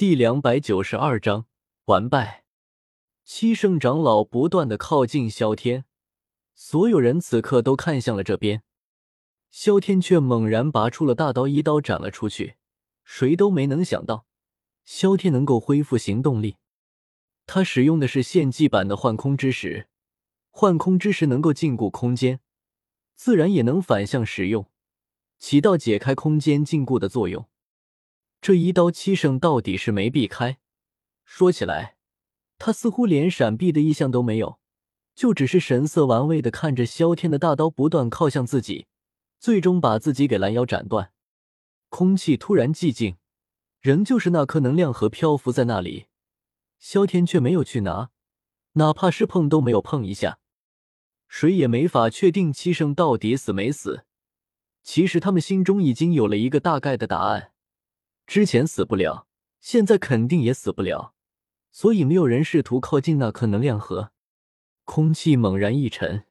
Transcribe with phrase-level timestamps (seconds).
[0.00, 1.44] 第两百九十二章
[1.84, 2.46] 完败。
[3.22, 5.84] 七圣长老不断的靠近萧天，
[6.54, 8.62] 所有人此刻都看向了这边。
[9.50, 12.54] 萧天却猛然拔出了大刀，一刀斩了出去。
[13.04, 14.24] 谁都没能想到，
[14.86, 16.56] 萧天能够恢复行动力。
[17.44, 19.86] 他使用的是献祭版的幻空之石，
[20.48, 22.40] 幻空之石能够禁锢空间，
[23.16, 24.64] 自然也能反向使用，
[25.38, 27.49] 起到解开空间禁锢的作用。
[28.40, 30.58] 这一刀，七圣到底是没避开。
[31.24, 31.96] 说起来，
[32.58, 34.58] 他似乎连闪避的意向都没有，
[35.14, 38.86] 就只是神色玩味的看着萧天的大刀不断靠向自己，
[39.38, 41.12] 最终把自己给拦腰斩断。
[41.90, 43.16] 空气突然寂静，
[43.80, 46.06] 仍旧是那颗能量核漂浮在那里。
[46.78, 48.10] 萧天却没有去拿，
[48.72, 50.38] 哪怕是碰都没有碰一下。
[51.28, 54.04] 谁也没法确定七圣到底死没死。
[54.82, 57.52] 其实他们心中已经有了一个大概的答案。
[58.30, 59.26] 之前死不了，
[59.58, 61.14] 现在肯定也死不了，
[61.72, 64.12] 所以没有人试图靠近那颗能量核。
[64.84, 66.26] 空气猛然一沉，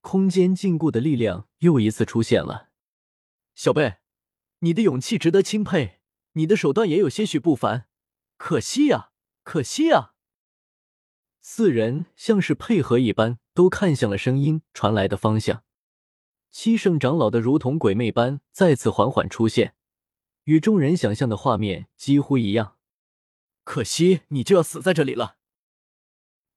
[0.00, 2.70] 空间禁锢的力量又一次出现了。
[3.54, 3.96] 小贝，
[4.60, 5.98] 你的勇气值得钦佩，
[6.32, 7.88] 你的手段也有些许不凡，
[8.38, 9.10] 可惜呀，
[9.42, 10.14] 可惜呀！
[11.42, 15.62] 四人像是配合一般，都看向了声音传来的方向。
[16.50, 19.74] 七圣长老的如同鬼魅般再次缓缓出现。
[20.44, 22.76] 与众人想象的画面几乎一样，
[23.62, 25.36] 可惜你就要死在这里了。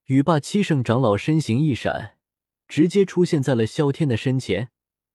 [0.05, 2.17] 雨霸七圣长老身形一闪，
[2.67, 4.71] 直接出现在了萧天的身前，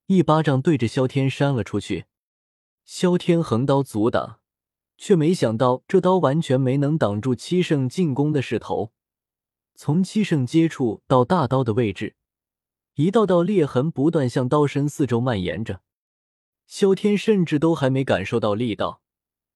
[0.07, 2.07] 一巴掌对着萧天扇了出去。
[2.85, 4.41] 萧天横刀阻挡，
[4.97, 8.93] 却没想到这刀完全没能挡住七圣进攻的势头。
[9.75, 12.17] 从七圣接触到大刀的位置，
[12.95, 15.83] 一道道裂痕不断向刀身四周蔓延着。
[16.71, 19.03] 萧天甚至都还没感受到力道，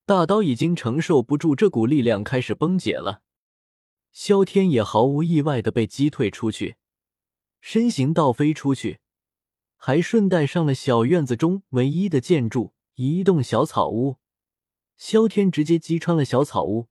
[0.04, 3.22] 大刀已经承受不住这股力量，开始崩解了。
[4.10, 6.74] 萧天也毫无意外的被击退出去，
[7.60, 8.98] 身形倒飞出去，
[9.76, 14.16] 还顺带上了小院子中唯一的建筑——一栋小草屋。
[14.96, 16.88] 萧天直接击穿了小草屋，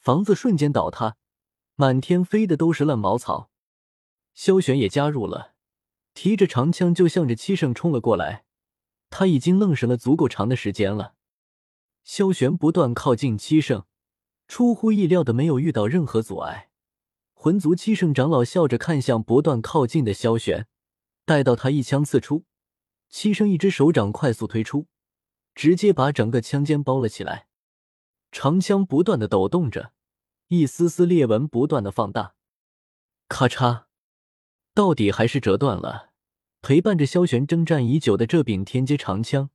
[0.00, 1.16] 房子瞬间倒塌，
[1.76, 3.52] 满天飞的都是烂茅草。
[4.34, 5.54] 萧玄也加入了，
[6.14, 8.42] 提着长枪就向着七圣冲了过来。
[9.10, 11.14] 他已经愣神了足够长的时间了。
[12.04, 13.84] 萧玄不断靠近七圣，
[14.46, 16.70] 出乎意料的没有遇到任何阻碍。
[17.34, 20.66] 魂族七圣长老笑着看向不断靠近的萧玄，
[21.24, 22.44] 待到他一枪刺出，
[23.08, 24.86] 七圣一只手掌快速推出，
[25.54, 27.46] 直接把整个枪尖包了起来。
[28.32, 29.92] 长枪不断的抖动着，
[30.48, 32.34] 一丝丝裂纹不断的放大。
[33.28, 33.84] 咔嚓，
[34.74, 36.05] 到底还是折断了。
[36.66, 39.50] 陪伴着萧玄征战已久的这柄天阶长枪，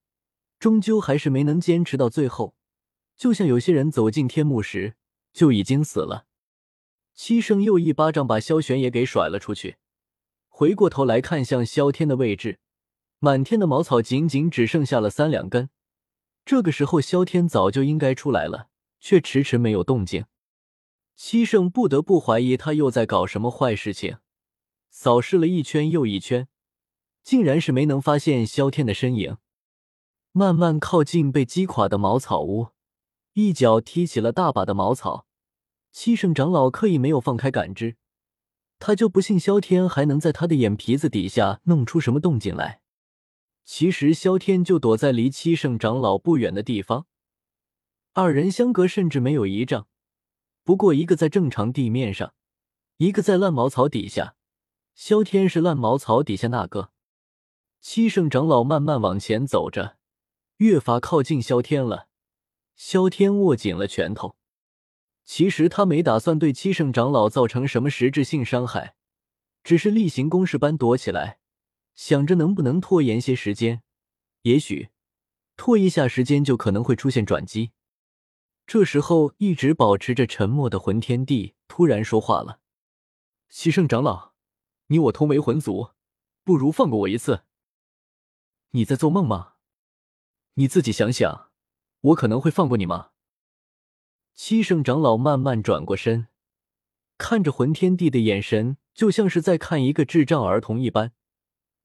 [0.57, 2.55] 终究还是没能坚持到最后。
[3.17, 4.95] 就像有些人走进天幕时
[5.33, 6.25] 就已经死了。
[7.13, 9.75] 七圣又一巴掌把萧玄也给甩了出去，
[10.47, 12.59] 回过头来看向萧天的位置，
[13.19, 15.69] 满天的茅草仅仅只剩下了三两根。
[16.45, 18.69] 这个时候，萧天早就应该出来了，
[19.01, 20.23] 却迟迟没有动静。
[21.17, 24.19] 七圣不得不怀疑他又在搞什么坏事情，
[24.89, 26.47] 扫视了一圈又一圈。
[27.23, 29.37] 竟然是没能发现萧天的身影，
[30.31, 32.69] 慢慢靠近被击垮的茅草屋，
[33.33, 35.25] 一脚踢起了大把的茅草。
[35.91, 37.97] 七圣长老刻意没有放开感知，
[38.79, 42.81] 他就不信萧天还能在他的眼皮子底下弄出什么动静来。
[43.65, 47.05] 其实萧天就躲在离七圣长老不远的地方，
[48.13, 49.87] 二人相隔甚至没有一丈，
[50.63, 52.33] 不过一个在正常地面上，
[52.97, 54.35] 一个在烂茅草底下。
[54.95, 56.91] 萧天是烂茅草底下那个。
[57.83, 59.97] 七圣长老慢慢往前走着，
[60.57, 62.09] 越发靠近萧天了。
[62.75, 64.35] 萧天握紧了拳头。
[65.25, 68.93] 其实他没打算对七圣长老造成什么实质性伤害，
[69.63, 71.39] 只是例行公事般躲起来，
[71.95, 73.81] 想着能不能拖延些时间。
[74.43, 74.89] 也许
[75.57, 77.71] 拖一下时间，就可能会出现转机。
[78.67, 82.59] 这时候，一直保持着沉默的魂天帝突然说话了
[83.49, 84.33] ：“七圣长老，
[84.87, 85.89] 你我同为魂族，
[86.43, 87.41] 不如放过我一次。”
[88.73, 89.55] 你在做梦吗？
[90.53, 91.49] 你自己想想，
[91.99, 93.09] 我可能会放过你吗？
[94.33, 96.27] 七圣长老慢慢转过身，
[97.17, 101.11] 看着魂天帝的眼神，就像是在看一个智障儿童一般。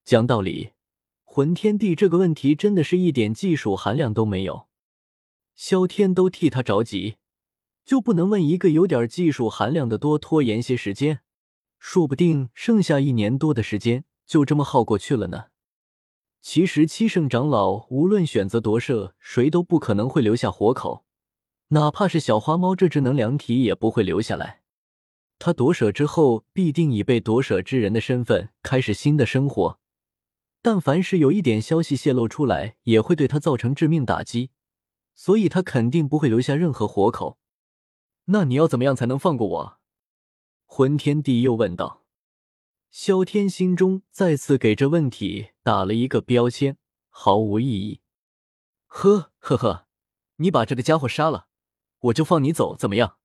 [0.05, 0.71] 讲道理，
[1.25, 4.69] 魂天帝这个问题真的是一点技术含量都没有。
[5.55, 7.17] 萧天都替他着急，
[7.83, 11.19] 就不能问一个有点技术含量的多拖延些时间？
[11.79, 15.47] 说不定剩下一年多的时间就这么耗过去了呢。
[16.49, 21.03] 其实七圣长老无论选择夺舍，谁都不可能会留下活口。
[21.67, 24.61] 哪怕是小花猫这只能量体也不会留下来。
[25.39, 29.77] 他夺舍之后，必定以被夺舍之人的身份开始新的生活。
[30.61, 34.51] 但凡是有一点消息泄露出来，也会对他造成致命打击，
[35.15, 37.37] 所以他肯定不会留下任何活口。
[38.27, 39.79] 那你要怎么样才能放过我？
[40.65, 42.05] 魂天帝又问道。
[42.89, 46.77] 萧天心中再次给这问题打了一个标签，
[47.09, 48.01] 毫无意义。
[48.85, 49.87] 呵呵呵，
[50.37, 51.47] 你把这个家伙杀了，
[51.99, 53.17] 我就放你走，怎么样？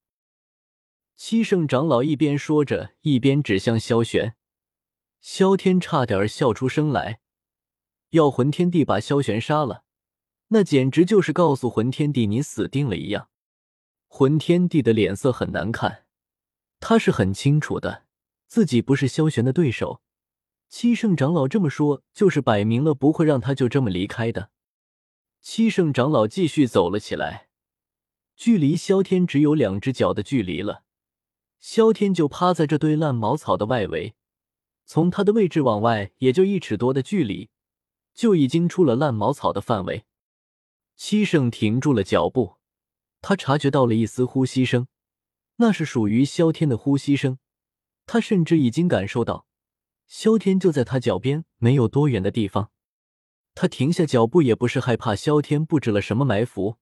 [1.17, 4.37] 七圣长老一边说着，一边指向萧玄。
[5.20, 7.20] 萧天差点笑出声来。
[8.11, 9.85] 要魂天帝把萧玄杀了，
[10.49, 13.31] 那简直就是告诉魂天帝你死定了一样。
[14.09, 16.05] 魂天帝的脸色很难看，
[16.81, 18.05] 他是很清楚的，
[18.52, 20.02] 自己不是萧玄的对手。
[20.69, 24.50] 七圣长老这么说，就是摆明了不会让他就这么离开的。
[25.40, 27.49] 七圣长老继续走了起来，
[28.37, 30.82] 距离萧天只有两只脚的距离了。
[31.60, 34.16] 萧天就趴在这堆烂茅草的外围，
[34.84, 37.49] 从他的位置往外也就一尺多的距离，
[38.12, 40.04] 就已经出了烂茅草的范围。
[40.94, 42.56] 七圣停住了脚步。
[43.22, 44.88] 他察觉到了一丝呼吸声，
[45.56, 47.38] 那是属于萧天的呼吸声。
[48.06, 49.46] 他甚至已经感受到，
[50.06, 52.70] 萧天就在他脚边没有多远的地方。
[53.54, 56.78] 他停下脚步，也不是害怕萧天布置了什么埋伏，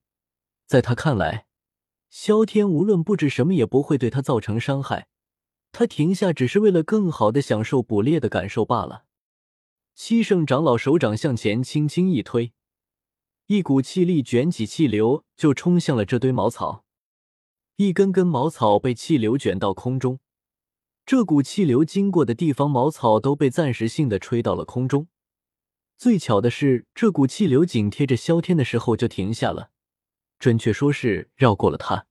[0.66, 1.46] 在他看来，
[2.08, 5.08] 萧天无论布置什么也不会对他造成伤害。
[5.72, 9.04] 他停下只是为了更好的享受捕猎的感受罢了。
[9.94, 12.52] 七圣长老手掌向前轻轻一推。
[13.46, 16.84] 一股气力卷起气流，就冲向了这堆茅草。
[17.76, 20.20] 一根根茅草被气流卷到空中，
[21.10, 25.08] 这股气流经过的地方，茅草都被暂时性的吹到了空中。
[25.96, 29.72] 最巧的是，这股气流紧贴着萧天的时候就停下了，
[30.38, 32.06] 准确说是绕过了他。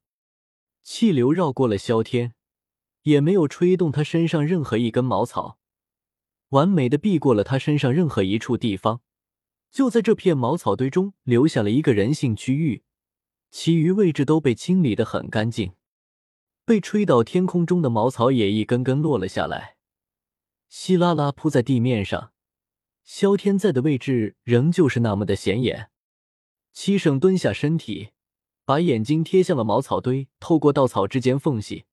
[0.83, 2.33] 气流绕过了萧天，
[3.03, 5.57] 也没有吹动他身上任何一根茅草，
[6.49, 8.99] 完美的避过了他身上任何一处地方。
[9.71, 12.83] 就在这片茅草堆中留下了一个人性区域，
[13.49, 15.71] 其余位置都被清理的很干净。
[16.69, 19.77] 被吹到天空中的茅草也一根根落了下来，
[20.67, 22.31] 稀拉拉铺在地面上。
[23.03, 25.89] 萧天在的位置仍旧是那么的显眼。
[26.71, 28.11] 七圣蹲下身体，
[28.65, 31.85] 把眼睛贴向了茅草堆，透过稻草之间缝隙，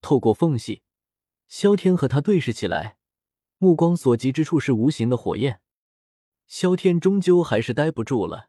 [0.00, 0.82] 透过缝隙，
[1.46, 2.96] 萧天和他对视起来，
[3.58, 5.60] 目光所及之处是无形的火焰。
[6.48, 8.48] 萧天终究还是待不住了，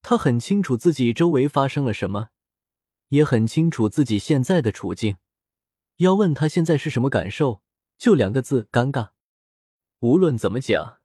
[0.00, 2.28] 他很清楚自己周围发生了什么，
[3.08, 5.16] 也很清楚自己现在的处境。
[5.96, 7.62] 要问他现在是什么感受，
[7.98, 9.10] 就两个字：尴尬。
[10.00, 11.00] 无论怎么讲，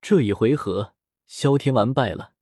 [0.00, 0.94] 这一回合
[1.26, 2.35] 萧天完败了。